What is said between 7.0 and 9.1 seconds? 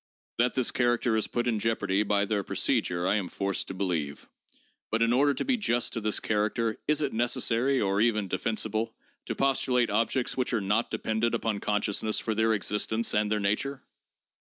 it necessary, or even defensible,